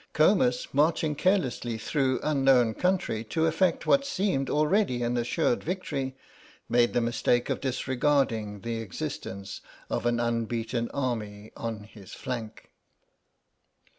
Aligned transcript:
Comus, 0.13 0.67
marching 0.73 1.13
carelessly 1.13 1.77
through 1.77 2.19
unknown 2.23 2.73
country 2.73 3.23
to 3.25 3.45
effect 3.45 3.85
what 3.85 4.03
seemed 4.03 4.49
already 4.49 5.03
an 5.03 5.15
assured 5.15 5.63
victory, 5.63 6.15
made 6.67 6.93
the 6.93 7.01
mistake 7.01 7.51
of 7.51 7.61
disregarding 7.61 8.61
the 8.61 8.77
existence 8.77 9.61
of 9.91 10.07
an 10.07 10.19
unbeaten 10.19 10.89
army 10.89 11.51
on 11.55 11.83
his 11.83 12.13
flank. 12.13 12.71